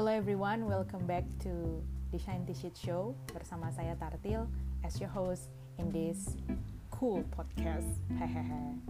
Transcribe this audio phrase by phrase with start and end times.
[0.00, 4.48] Hello everyone, welcome back to the Shine T-Shirt Show bersama saya Tartil
[4.80, 6.40] as your host in this
[6.88, 8.00] cool podcast.
[8.16, 8.80] Hehehe.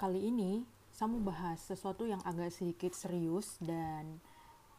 [0.00, 4.16] Kali ini saya mau bahas sesuatu yang agak sedikit serius dan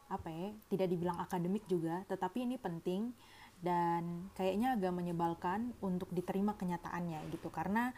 [0.10, 3.14] apa ya, tidak dibilang akademik juga, tetapi ini penting
[3.62, 7.94] dan kayaknya agak menyebalkan untuk diterima kenyataannya gitu karena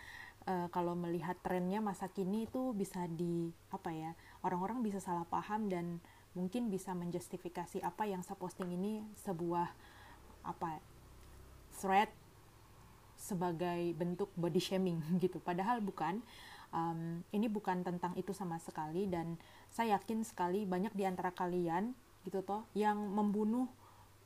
[0.48, 5.70] uh, kalau melihat trennya masa kini itu bisa di apa ya orang-orang bisa salah paham
[5.70, 6.02] dan
[6.32, 9.68] mungkin bisa menjustifikasi apa yang saya posting ini sebuah
[10.48, 10.80] apa
[11.76, 12.10] threat
[13.22, 15.38] sebagai bentuk body shaming gitu.
[15.38, 16.26] Padahal bukan.
[16.72, 19.36] Um, ini bukan tentang itu sama sekali dan
[19.68, 21.92] saya yakin sekali banyak di antara kalian
[22.24, 23.68] gitu toh yang membunuh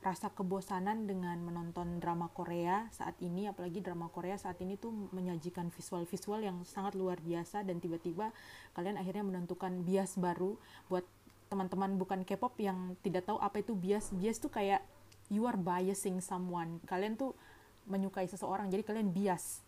[0.04, 5.74] rasa kebosanan dengan menonton drama Korea saat ini apalagi drama Korea saat ini tuh menyajikan
[5.74, 8.30] visual-visual yang sangat luar biasa dan tiba-tiba
[8.78, 10.62] kalian akhirnya menentukan bias baru
[10.94, 11.06] buat
[11.50, 14.14] teman-teman bukan K-pop yang tidak tahu apa itu bias.
[14.14, 14.82] Bias tuh kayak
[15.30, 16.82] you are biasing someone.
[16.90, 17.38] Kalian tuh
[17.86, 19.62] menyukai seseorang jadi kalian bias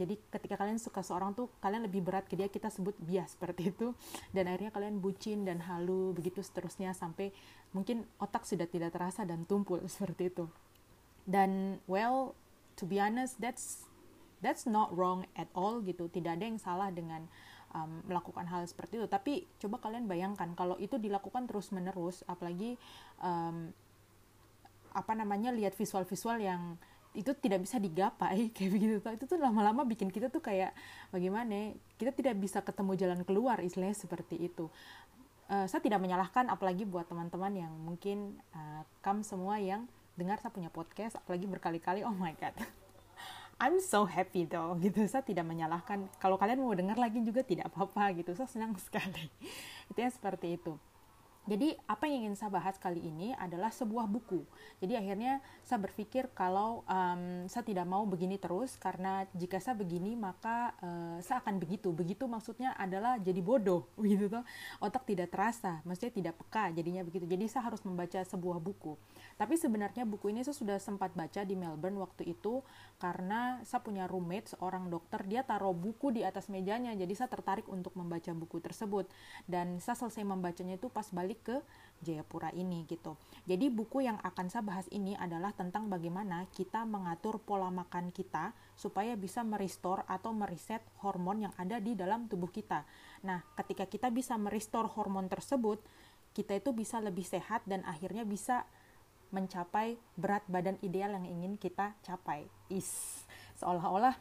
[0.00, 3.68] jadi ketika kalian suka seorang tuh kalian lebih berat ke dia kita sebut bias seperti
[3.68, 3.92] itu.
[4.32, 7.28] Dan akhirnya kalian bucin dan halu begitu seterusnya sampai
[7.76, 10.48] mungkin otak sudah tidak terasa dan tumpul seperti itu.
[11.28, 12.32] Dan well
[12.80, 13.84] to be honest that's
[14.40, 16.08] that's not wrong at all gitu.
[16.08, 17.28] Tidak ada yang salah dengan
[17.76, 19.06] um, melakukan hal seperti itu.
[19.06, 22.80] Tapi coba kalian bayangkan kalau itu dilakukan terus menerus apalagi
[23.20, 23.68] um,
[24.90, 26.74] apa namanya lihat visual-visual yang
[27.10, 28.94] itu tidak bisa digapai kayak begitu.
[29.02, 30.74] Tuh itu tuh lama-lama bikin kita tuh kayak
[31.10, 34.70] bagaimana kita tidak bisa ketemu jalan keluar istilahnya seperti itu.
[35.50, 40.54] Uh, saya tidak menyalahkan apalagi buat teman-teman yang mungkin uh, kam semua yang dengar saya
[40.54, 42.54] punya podcast apalagi berkali-kali oh my god.
[43.60, 45.04] I'm so happy though gitu.
[45.10, 46.06] Saya tidak menyalahkan.
[46.22, 48.32] Kalau kalian mau dengar lagi juga tidak apa-apa gitu.
[48.32, 49.26] Saya senang sekali.
[49.90, 50.78] Itu ya seperti itu
[51.48, 54.44] jadi apa yang ingin saya bahas kali ini adalah sebuah buku.
[54.78, 60.14] Jadi akhirnya saya berpikir kalau um, saya tidak mau begini terus karena jika saya begini
[60.14, 61.96] maka uh, saya akan begitu.
[61.96, 64.44] Begitu maksudnya adalah jadi bodoh, gitu toh.
[64.84, 67.24] Otak tidak terasa, maksudnya tidak peka jadinya begitu.
[67.24, 69.00] Jadi saya harus membaca sebuah buku.
[69.40, 72.60] Tapi sebenarnya buku ini saya sudah sempat baca di Melbourne waktu itu
[73.00, 76.92] karena saya punya roommate seorang dokter dia taruh buku di atas mejanya.
[76.92, 79.08] Jadi saya tertarik untuk membaca buku tersebut
[79.48, 81.62] dan saya selesai membacanya itu pas balik ke
[82.00, 83.20] Jayapura ini gitu.
[83.44, 88.56] Jadi buku yang akan saya bahas ini adalah tentang bagaimana kita mengatur pola makan kita
[88.72, 92.88] supaya bisa merestore atau mereset hormon yang ada di dalam tubuh kita.
[93.28, 95.76] Nah, ketika kita bisa merestore hormon tersebut,
[96.32, 98.64] kita itu bisa lebih sehat dan akhirnya bisa
[99.30, 102.48] mencapai berat badan ideal yang ingin kita capai.
[102.72, 102.88] Is
[103.60, 104.16] seolah-olah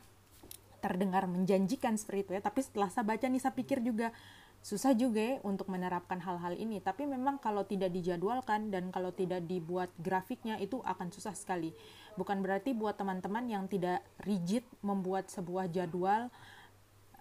[0.83, 4.11] terdengar menjanjikan seperti itu ya, tapi setelah saya baca nih saya pikir juga
[4.59, 6.83] susah juga ya untuk menerapkan hal-hal ini.
[6.83, 11.71] Tapi memang kalau tidak dijadwalkan dan kalau tidak dibuat grafiknya itu akan susah sekali.
[12.19, 16.27] Bukan berarti buat teman-teman yang tidak rigid membuat sebuah jadwal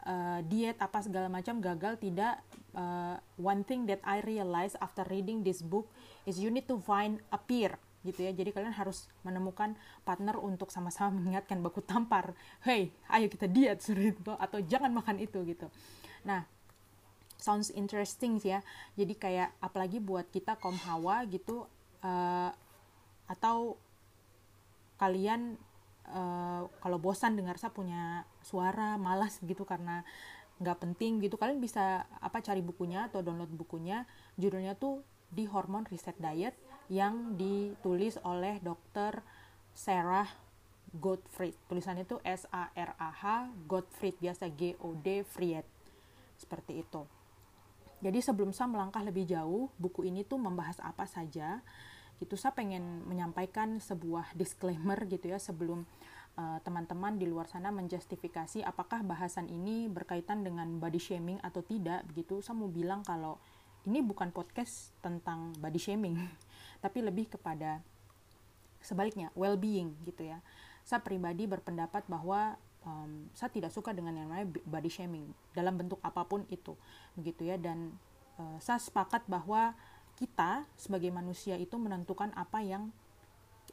[0.03, 2.43] uh, diet apa segala macam gagal tidak
[2.75, 5.87] uh, one thing that I realize after reading this book
[6.27, 8.35] is you need to find a peer gitu ya.
[8.35, 12.35] Jadi kalian harus menemukan partner untuk sama-sama mengingatkan baku tampar.
[12.67, 15.71] Hey ayo kita diet itu atau jangan makan itu gitu.
[16.27, 16.58] Nah
[17.39, 18.61] sounds interesting sih ya
[18.99, 21.65] jadi kayak apalagi buat kita kaum hawa gitu
[22.03, 22.51] uh,
[23.31, 23.79] atau
[24.99, 25.55] kalian
[26.11, 30.03] uh, kalau bosan dengar saya punya suara malas gitu karena
[30.59, 34.03] nggak penting gitu kalian bisa apa cari bukunya atau download bukunya
[34.35, 36.59] judulnya tuh di hormon reset diet
[36.91, 39.23] yang ditulis oleh dokter
[39.77, 40.27] Sarah
[40.97, 41.55] Gottfried.
[41.69, 45.69] Tulisannya itu S A R A H Gottfried biasa G O D Fried.
[46.41, 47.18] Seperti itu.
[47.99, 51.61] Jadi sebelum saya melangkah lebih jauh, buku ini tuh membahas apa saja.
[52.19, 55.87] Gitu saya pengen menyampaikan sebuah disclaimer gitu ya sebelum
[56.35, 61.63] eh, teman-teman uh, di luar sana menjustifikasi apakah bahasan ini berkaitan dengan body shaming atau
[61.63, 62.43] tidak begitu.
[62.43, 63.39] Saya mau bilang kalau
[63.87, 66.19] ini bukan podcast tentang body shaming
[66.85, 67.81] tapi lebih kepada
[68.83, 70.39] sebaliknya well-being gitu ya
[70.89, 72.57] saya pribadi berpendapat bahwa
[72.89, 76.73] um, saya tidak suka dengan yang namanya body shaming dalam bentuk apa pun itu
[77.13, 77.61] begitu ya.
[77.61, 77.93] Dan
[78.41, 79.77] uh, saya sepakat bahwa
[80.17, 82.89] kita sebagai manusia itu menentukan apa yang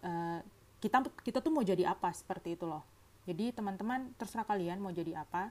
[0.03, 0.43] uh,
[0.83, 2.83] kita kita tuh mau jadi apa seperti itu loh.
[3.25, 5.49] Jadi teman-teman terserah kalian mau jadi apa.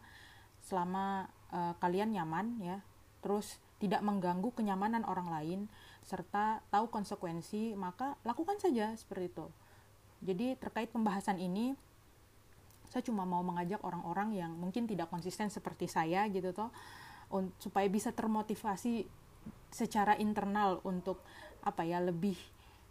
[0.62, 2.78] Selama uh, kalian nyaman ya.
[3.25, 5.61] Terus tidak mengganggu kenyamanan orang lain
[6.05, 9.46] serta tahu konsekuensi, maka lakukan saja seperti itu.
[10.25, 11.76] Jadi terkait pembahasan ini,
[12.94, 16.70] saya cuma mau mengajak orang-orang yang mungkin tidak konsisten seperti saya gitu toh
[17.58, 19.11] supaya bisa termotivasi
[19.75, 21.19] secara internal untuk
[21.67, 22.38] apa ya lebih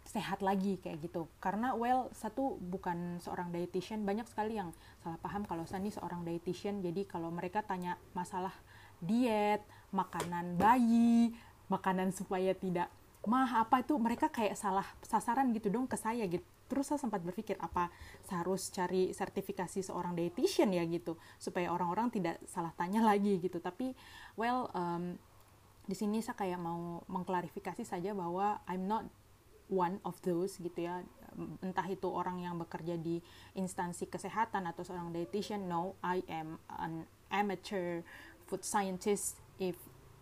[0.04, 1.24] sehat lagi kayak gitu.
[1.40, 4.04] Karena well satu bukan seorang dietitian.
[4.04, 6.84] Banyak sekali yang salah paham kalau saya ini seorang dietitian.
[6.84, 8.52] Jadi kalau mereka tanya masalah
[9.00, 9.64] diet
[9.96, 11.32] makanan bayi
[11.72, 12.92] makanan supaya tidak
[13.28, 13.96] mah apa itu?
[13.96, 16.44] Mereka kayak salah sasaran gitu dong ke saya gitu.
[16.64, 17.92] Terus saya sempat berpikir apa
[18.24, 20.84] saya harus cari sertifikasi seorang dietitian ya?
[20.88, 21.16] gitu.
[21.36, 23.60] Supaya orang-orang tidak salah tanya lagi gitu.
[23.60, 23.92] Tapi
[24.36, 25.16] well um,
[25.84, 29.04] di sini saya kayak mau mengklarifikasi saja bahwa I'm not
[29.68, 31.04] one of those gitu ya.
[31.60, 33.18] Entah itu orang yang bekerja di
[33.58, 38.06] instansi kesehatan atau seorang dietitian no I am an amateur
[38.46, 39.74] food scientist if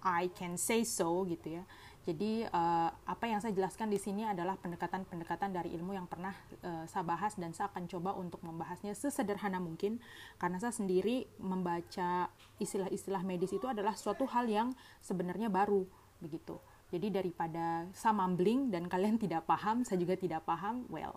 [0.02, 1.64] I can say so gitu ya
[2.02, 6.34] jadi uh, apa yang saya jelaskan di sini adalah pendekatan-pendekatan dari ilmu yang pernah
[6.66, 10.02] uh, saya bahas dan saya akan coba untuk membahasnya sesederhana mungkin
[10.34, 12.26] karena saya sendiri membaca
[12.58, 15.87] istilah-istilah medis itu adalah suatu hal yang sebenarnya baru
[16.19, 16.58] begitu.
[16.90, 21.14] Jadi daripada saya mumbling dan kalian tidak paham, saya juga tidak paham, well,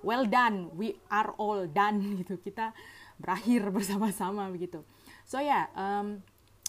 [0.00, 2.40] well done, we are all done gitu.
[2.40, 2.72] Kita
[3.20, 4.80] berakhir bersama-sama begitu.
[5.28, 6.24] So ya, yeah, um,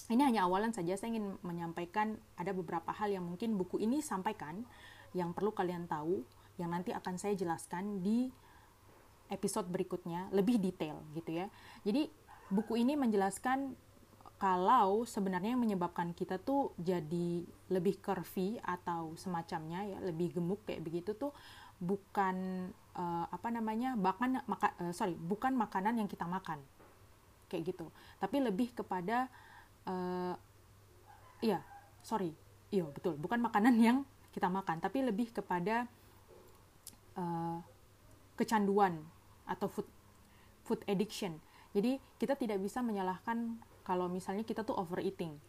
[0.07, 0.95] ini hanya awalan saja.
[0.95, 4.63] Saya ingin menyampaikan ada beberapa hal yang mungkin buku ini sampaikan
[5.11, 6.23] yang perlu kalian tahu,
[6.55, 8.31] yang nanti akan saya jelaskan di
[9.27, 11.51] episode berikutnya lebih detail gitu ya.
[11.83, 12.07] Jadi
[12.47, 13.75] buku ini menjelaskan
[14.37, 17.41] kalau sebenarnya yang menyebabkan kita tuh jadi
[17.73, 21.33] lebih curvy atau semacamnya ya lebih gemuk kayak begitu tuh
[21.81, 26.61] bukan uh, apa namanya bahkan maka, uh, sorry bukan makanan yang kita makan
[27.49, 27.89] kayak gitu
[28.21, 29.25] tapi lebih kepada
[29.87, 30.35] uh,
[31.41, 31.63] iya
[32.03, 32.31] sorry.
[32.67, 33.15] Iya betul.
[33.17, 33.97] Bukan makanan yang
[34.35, 35.89] kita makan tapi lebih kepada
[37.17, 37.57] uh,
[38.37, 39.01] kecanduan
[39.47, 39.87] atau food
[40.67, 41.39] food addiction.
[41.71, 43.57] Jadi kita tidak bisa menyalahkan
[43.87, 45.39] kalau misalnya kita tuh overeating.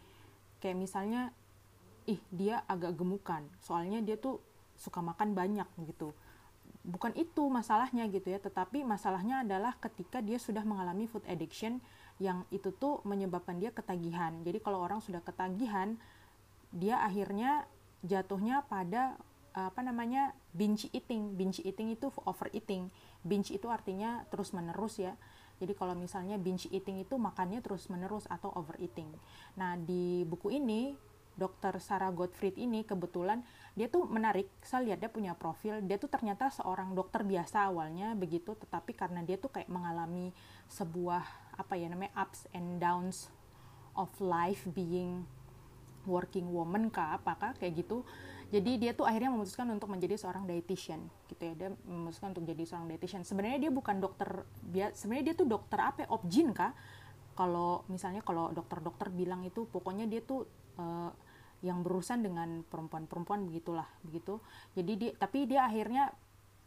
[0.62, 1.34] Kayak misalnya
[2.06, 3.44] ih dia agak gemukan.
[3.60, 4.38] Soalnya dia tuh
[4.78, 6.14] suka makan banyak gitu.
[6.86, 8.38] Bukan itu masalahnya gitu ya.
[8.38, 11.82] Tetapi masalahnya adalah ketika dia sudah mengalami food addiction
[12.18, 14.34] yang itu tuh menyebabkan dia ketagihan.
[14.42, 15.94] Jadi kalau orang sudah ketagihan
[16.74, 17.64] dia akhirnya
[18.04, 19.16] jatuhnya pada
[19.54, 21.34] apa namanya binge eating.
[21.34, 22.90] Binge eating itu overeating.
[23.26, 25.18] Binge itu artinya terus menerus ya.
[25.58, 29.10] Jadi kalau misalnya binge eating itu makannya terus-menerus atau overeating.
[29.58, 30.94] Nah, di buku ini
[31.38, 31.78] Dr.
[31.78, 33.46] Sarah Gottfried ini kebetulan
[33.78, 34.50] dia tuh menarik.
[34.58, 35.78] Saya lihat dia punya profil.
[35.86, 40.34] Dia tuh ternyata seorang dokter biasa awalnya begitu, tetapi karena dia tuh kayak mengalami
[40.66, 41.22] sebuah
[41.54, 43.30] apa ya namanya ups and downs
[43.94, 45.22] of life being
[46.06, 48.06] working woman kah apakah kayak gitu
[48.48, 52.62] jadi dia tuh akhirnya memutuskan untuk menjadi seorang dietitian gitu ya dia memutuskan untuk jadi
[52.64, 54.46] seorang dietitian sebenarnya dia bukan dokter
[54.96, 56.72] sebenarnya dia tuh dokter apa objin kah
[57.36, 60.48] kalau misalnya kalau dokter-dokter bilang itu pokoknya dia tuh
[60.80, 61.12] uh,
[61.64, 64.38] yang berurusan dengan perempuan-perempuan begitulah begitu.
[64.78, 66.14] Jadi dia tapi dia akhirnya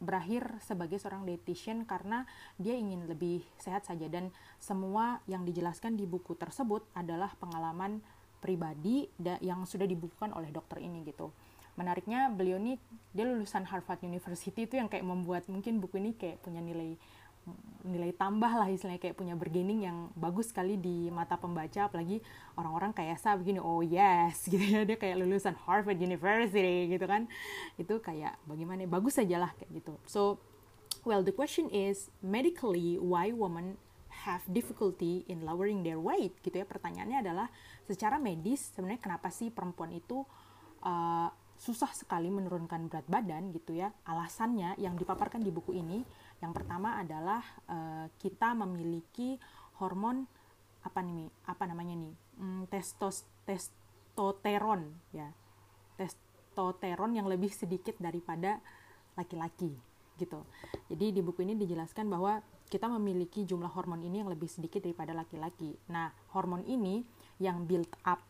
[0.02, 2.26] berakhir sebagai seorang dietitian karena
[2.58, 4.10] dia ingin lebih sehat saja.
[4.10, 8.02] Dan semua yang dijelaskan di buku tersebut adalah pengalaman
[8.42, 9.06] pribadi
[9.46, 11.30] yang sudah dibukukan oleh dokter ini gitu.
[11.78, 12.76] Menariknya beliau ini
[13.16, 16.98] dia lulusan Harvard University itu yang kayak membuat mungkin buku ini kayak punya nilai
[17.82, 22.22] nilai tambah lah istilahnya kayak punya bergening yang bagus sekali di mata pembaca apalagi
[22.54, 24.86] orang-orang kayak saya begini oh yes gitu ya.
[24.86, 27.26] Dia kayak lulusan Harvard University gitu kan.
[27.78, 29.94] Itu kayak bagaimana bagus saja lah kayak gitu.
[30.06, 30.38] So
[31.06, 33.82] well the question is medically why women
[34.30, 36.66] have difficulty in lowering their weight gitu ya.
[36.70, 37.48] Pertanyaannya adalah
[37.90, 40.22] secara medis sebenarnya kenapa sih perempuan itu
[40.86, 41.30] uh,
[41.62, 43.90] susah sekali menurunkan berat badan gitu ya.
[44.06, 46.02] Alasannya yang dipaparkan di buku ini
[46.42, 49.38] yang pertama adalah uh, kita memiliki
[49.78, 50.26] hormon
[50.82, 55.30] apa nih apa namanya nih hmm, testos testosteron ya
[55.96, 58.58] testosteron yang lebih sedikit daripada
[59.14, 59.70] laki-laki
[60.18, 60.46] gitu.
[60.90, 65.12] Jadi di buku ini dijelaskan bahwa kita memiliki jumlah hormon ini yang lebih sedikit daripada
[65.12, 65.76] laki-laki.
[65.90, 67.04] Nah, hormon ini
[67.42, 68.22] yang build up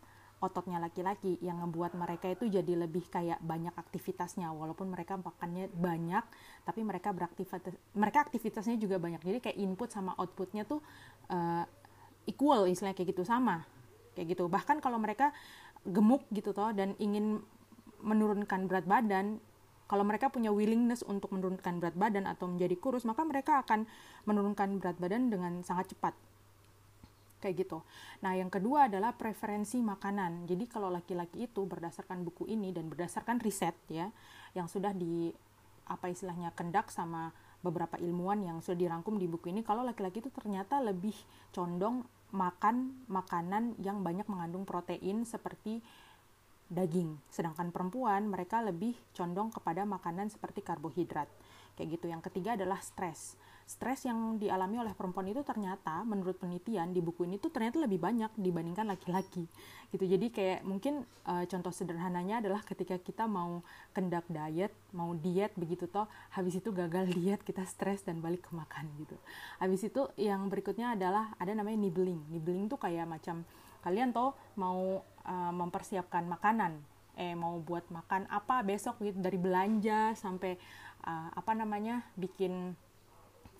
[0.42, 4.50] ototnya laki-laki yang membuat mereka itu jadi lebih kayak banyak aktivitasnya.
[4.50, 6.24] Walaupun mereka makannya banyak
[6.66, 9.22] tapi mereka beraktivitas mereka aktivitasnya juga banyak.
[9.22, 10.82] Jadi kayak input sama outputnya tuh
[11.30, 11.62] uh,
[12.26, 13.62] equal istilahnya kayak gitu sama.
[14.18, 14.50] Kayak gitu.
[14.50, 15.30] Bahkan kalau mereka
[15.86, 17.42] gemuk gitu toh dan ingin
[18.02, 19.38] menurunkan berat badan
[19.86, 23.86] kalau mereka punya willingness untuk menurunkan berat badan atau menjadi kurus maka mereka akan
[24.26, 26.14] menurunkan berat badan dengan sangat cepat
[27.42, 27.82] kayak gitu.
[28.22, 30.46] Nah, yang kedua adalah preferensi makanan.
[30.46, 34.06] Jadi kalau laki-laki itu berdasarkan buku ini dan berdasarkan riset ya
[34.54, 35.34] yang sudah di
[35.90, 37.34] apa istilahnya kendak sama
[37.66, 41.14] beberapa ilmuwan yang sudah dirangkum di buku ini kalau laki-laki itu ternyata lebih
[41.50, 45.82] condong makan makanan yang banyak mengandung protein seperti
[46.72, 47.20] daging.
[47.28, 51.28] Sedangkan perempuan mereka lebih condong kepada makanan seperti karbohidrat.
[51.76, 52.06] Kayak gitu.
[52.08, 53.36] Yang ketiga adalah stres.
[53.64, 58.02] Stres yang dialami oleh perempuan itu ternyata menurut penelitian di buku ini tuh ternyata lebih
[58.02, 59.48] banyak dibandingkan laki-laki.
[59.92, 60.04] Gitu.
[60.04, 63.60] Jadi kayak mungkin uh, contoh sederhananya adalah ketika kita mau
[63.92, 68.52] kendak diet, mau diet begitu toh, habis itu gagal diet kita stres dan balik ke
[68.52, 69.16] makan gitu.
[69.60, 72.20] Habis itu yang berikutnya adalah ada namanya nibbling.
[72.32, 73.46] Nibbling tuh kayak macam
[73.82, 76.78] kalian toh mau uh, mempersiapkan makanan
[77.12, 80.56] eh mau buat makan apa besok gitu dari belanja sampai
[81.04, 82.72] uh, apa namanya bikin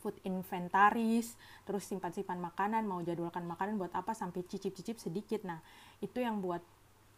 [0.03, 5.63] food inventaris terus simpan-simpan makanan mau jadwalkan makanan buat apa sampai cicip-cicip sedikit nah
[6.03, 6.61] itu yang buat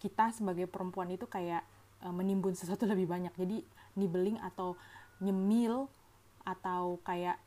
[0.05, 1.65] kita sebagai perempuan itu kayak
[2.05, 3.65] uh, menimbun sesuatu lebih banyak jadi
[3.97, 4.77] nibbling atau
[5.25, 5.89] nyemil
[6.45, 7.41] atau kayak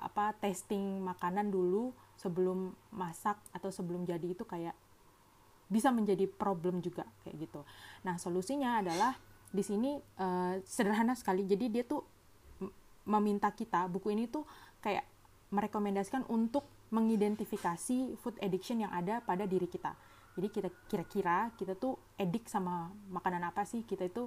[0.00, 4.72] apa testing makanan dulu sebelum masak atau sebelum jadi itu kayak
[5.70, 7.60] bisa menjadi problem juga kayak gitu.
[8.02, 9.14] Nah solusinya adalah
[9.52, 11.46] di sini uh, sederhana sekali.
[11.46, 12.02] Jadi dia tuh
[13.06, 14.44] meminta kita buku ini tuh
[14.80, 15.04] kayak
[15.50, 19.94] merekomendasikan untuk mengidentifikasi food addiction yang ada pada diri kita.
[20.34, 23.82] Jadi kita kira-kira kita tuh edik sama makanan apa sih?
[23.86, 24.26] Kita itu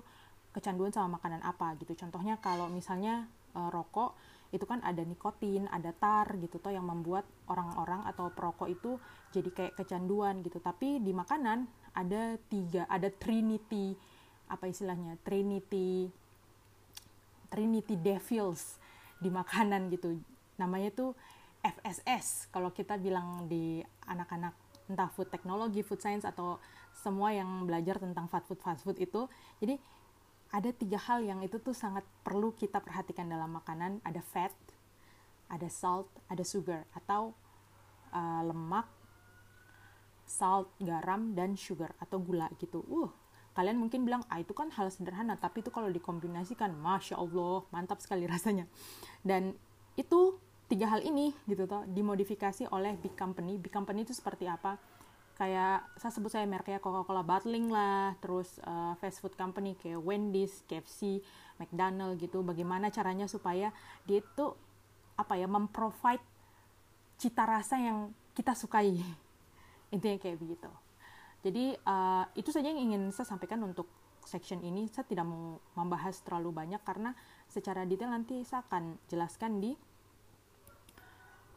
[0.54, 1.96] kecanduan sama makanan apa gitu.
[1.98, 4.16] Contohnya kalau misalnya uh, rokok
[4.54, 9.02] itu kan ada nikotin, ada tar gitu toh yang membuat orang-orang atau perokok itu
[9.34, 10.62] jadi kayak kecanduan gitu.
[10.62, 11.66] Tapi di makanan
[11.98, 13.98] ada tiga, ada trinity
[14.46, 15.18] apa istilahnya?
[15.26, 16.06] Trinity
[17.50, 18.78] Trinity Devils
[19.18, 20.22] di makanan gitu.
[20.58, 21.12] Namanya tuh
[21.64, 24.54] FSS kalau kita bilang di anak-anak
[24.92, 26.60] entah food technology, food science atau
[26.92, 29.26] semua yang belajar tentang fast food fast food itu.
[29.64, 29.80] Jadi
[30.54, 34.04] ada tiga hal yang itu tuh sangat perlu kita perhatikan dalam makanan.
[34.04, 34.54] Ada fat
[35.48, 37.32] ada salt ada sugar atau
[38.12, 38.90] uh, lemak
[40.24, 42.84] salt garam dan sugar atau gula gitu.
[42.86, 43.12] Uh
[43.54, 48.02] kalian mungkin bilang ah itu kan hal sederhana tapi itu kalau dikombinasikan masya allah mantap
[48.02, 48.66] sekali rasanya.
[49.22, 49.54] Dan
[49.94, 50.42] itu
[50.74, 54.82] tiga hal ini gitu toh dimodifikasi oleh big company big company itu seperti apa
[55.34, 60.62] kayak saya sebut saya mereknya Coca-Cola bottling lah, terus uh, fast food company kayak Wendy's,
[60.70, 61.26] KFC,
[61.58, 62.46] McDonald gitu.
[62.46, 63.74] Bagaimana caranya supaya
[64.06, 64.46] dia itu
[65.18, 66.22] apa ya memprovide
[67.18, 68.94] cita rasa yang kita sukai.
[69.94, 70.70] Intinya kayak begitu.
[71.44, 73.90] Jadi uh, itu saja yang ingin saya sampaikan untuk
[74.24, 74.86] section ini.
[74.88, 77.12] Saya tidak mau membahas terlalu banyak karena
[77.50, 79.74] secara detail nanti saya akan jelaskan di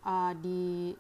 [0.07, 0.95] uh, di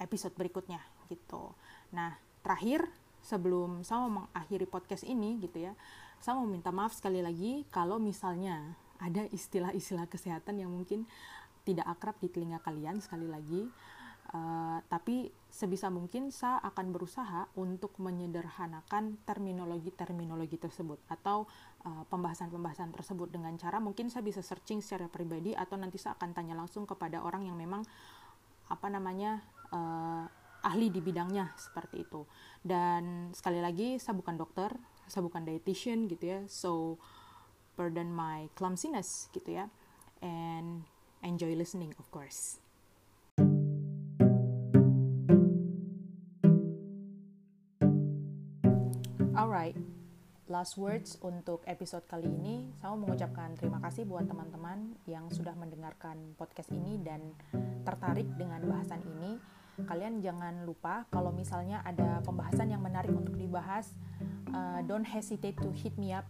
[0.00, 0.80] episode berikutnya
[1.12, 1.52] gitu.
[1.92, 2.88] Nah, terakhir
[3.20, 5.72] sebelum saya mengakhiri podcast ini gitu ya,
[6.18, 11.04] saya mau minta maaf sekali lagi kalau misalnya ada istilah-istilah kesehatan yang mungkin
[11.68, 13.68] tidak akrab di telinga kalian sekali lagi.
[14.26, 21.48] Uh, tapi sebisa mungkin saya akan berusaha untuk menyederhanakan terminologi-terminologi tersebut atau
[21.86, 26.36] eh, pembahasan-pembahasan tersebut dengan cara mungkin saya bisa searching secara pribadi atau nanti saya akan
[26.36, 27.86] tanya langsung kepada orang yang memang
[28.66, 30.26] apa namanya uh,
[30.66, 32.26] ahli di bidangnya seperti itu.
[32.58, 34.74] Dan sekali lagi saya bukan dokter,
[35.06, 36.40] saya bukan dietitian gitu ya.
[36.50, 36.98] So
[37.78, 39.70] pardon my clumsiness gitu ya.
[40.18, 40.82] And
[41.22, 42.58] enjoy listening of course.
[49.36, 49.76] Alright,
[50.46, 52.70] last words untuk episode kali ini.
[52.78, 57.34] Saya mau mengucapkan terima kasih buat teman-teman yang sudah mendengarkan podcast ini dan
[57.82, 59.42] tertarik dengan bahasan ini.
[59.76, 63.92] Kalian jangan lupa kalau misalnya ada pembahasan yang menarik untuk dibahas
[64.54, 66.24] uh, don't hesitate to hit me up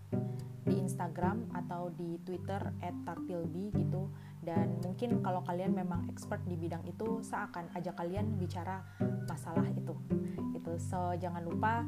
[0.67, 4.11] di Instagram atau di Twitter @tartilbi gitu.
[4.41, 8.81] Dan mungkin kalau kalian memang expert di bidang itu saya akan ajak kalian bicara
[9.29, 9.95] masalah itu.
[10.57, 11.85] Itu so jangan lupa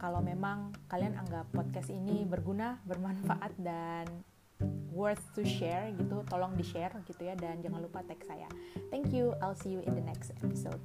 [0.00, 4.08] kalau memang kalian anggap podcast ini berguna bermanfaat dan
[4.90, 8.48] worth to share gitu tolong di share gitu ya dan jangan lupa tag saya.
[8.88, 9.36] Thank you.
[9.44, 10.80] I'll see you in the next episode